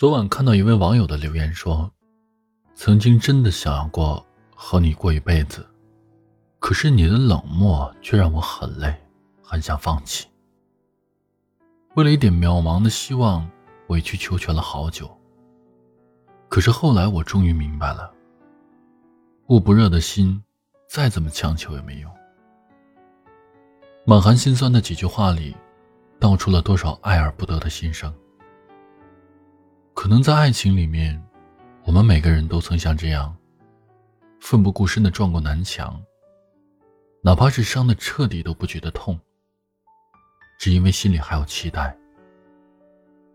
[0.00, 1.92] 昨晚看到一位网友的留言说
[2.74, 5.68] ：“曾经真的想要过和你过一辈子，
[6.58, 8.98] 可是你的冷漠却让我很累，
[9.42, 10.26] 很想放弃。
[11.96, 13.46] 为了一点渺茫的希望，
[13.88, 15.06] 委曲求全了好久。
[16.48, 18.10] 可是后来我终于明白了，
[19.48, 20.42] 捂不热的心，
[20.88, 22.10] 再怎么强求也没用。
[24.06, 25.54] 满含心酸的几句话里，
[26.18, 28.10] 道出了多少爱而不得的心声。”
[30.00, 31.22] 可能在爱情里面，
[31.84, 33.36] 我们每个人都曾像这样，
[34.40, 36.02] 奋不顾身的撞过南墙。
[37.20, 39.20] 哪怕是伤的彻底都不觉得痛，
[40.58, 41.94] 只因为心里还有期待，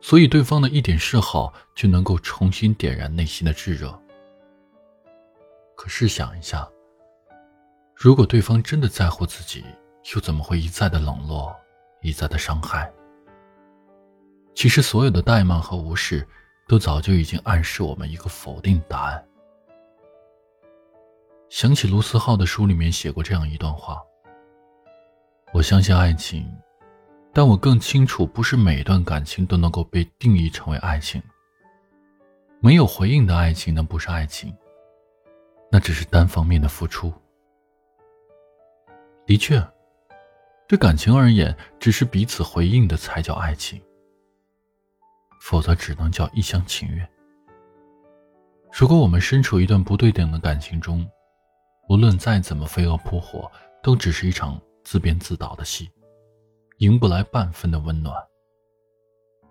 [0.00, 3.92] 所以对方的一点示好就能够重新点燃内心的炙热。
[5.76, 6.66] 可试想一下，
[7.94, 9.62] 如果对方真的在乎自己，
[10.14, 11.54] 又怎么会一再的冷落，
[12.00, 12.90] 一再的伤害？
[14.54, 16.26] 其实，所有的怠慢和无视。
[16.68, 19.24] 都早就已经暗示我们一个否定答案。
[21.48, 24.02] 想起卢思浩的书里面写过这样一段话
[25.54, 26.44] ：“我相信爱情，
[27.32, 31.22] 但我更清楚，不是每段感情都能够被定义成为爱情。
[32.58, 34.52] 没有回应的爱情，那不是爱情，
[35.70, 37.12] 那只是单方面的付出。
[39.24, 39.64] 的确，
[40.66, 43.80] 对感情而言，只是彼此回应的才叫爱情。”
[45.48, 47.08] 否则只能叫一厢情愿。
[48.72, 51.08] 如果我们身处一段不对等的感情中，
[51.88, 53.48] 无论再怎么飞蛾扑火，
[53.80, 55.88] 都只是一场自编自导的戏，
[56.78, 58.12] 赢不来半分的温暖。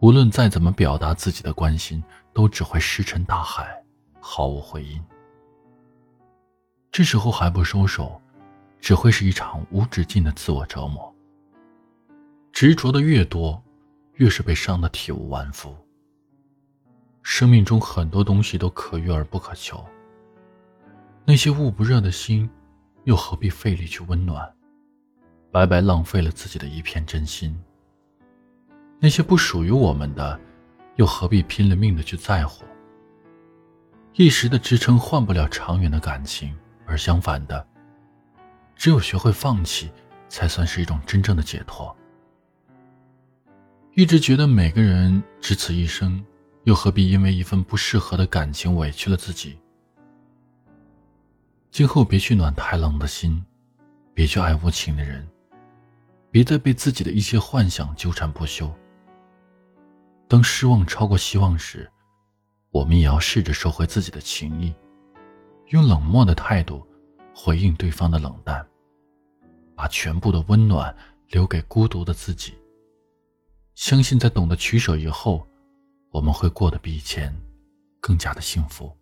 [0.00, 3.84] 无论再怎么表达自己的关心，都只会石沉大海，
[4.18, 4.98] 毫无回音。
[6.90, 8.18] 这时候还不收手，
[8.80, 11.14] 只会是一场无止境的自我折磨。
[12.50, 13.62] 执着的越多。
[14.14, 15.74] 越是被伤得体无完肤。
[17.22, 19.84] 生命中很多东西都可遇而不可求，
[21.24, 22.50] 那些捂不热的心，
[23.04, 24.52] 又何必费力去温暖，
[25.50, 27.56] 白白浪费了自己的一片真心。
[28.98, 30.38] 那些不属于我们的，
[30.96, 32.64] 又何必拼了命的去在乎？
[34.14, 37.66] 一时的支撑换不了长远的感情，而相反的，
[38.74, 39.90] 只有学会放弃，
[40.28, 41.96] 才算是一种真正的解脱。
[43.94, 46.24] 一直觉得每个人只此一生，
[46.64, 49.58] 又何必因为一份不适合的感情委屈了自己？
[51.70, 53.44] 今后别去暖太冷的心，
[54.14, 55.28] 别去爱无情的人，
[56.30, 58.74] 别再被自己的一些幻想纠缠不休。
[60.26, 61.86] 当失望超过希望时，
[62.70, 64.74] 我们也要试着收回自己的情谊，
[65.68, 66.86] 用冷漠的态度
[67.34, 68.66] 回应对方的冷淡，
[69.74, 70.96] 把全部的温暖
[71.28, 72.54] 留给孤独的自己。
[73.74, 75.46] 相信在懂得取舍以后，
[76.10, 77.34] 我们会过得比以前
[78.00, 78.94] 更加的幸福。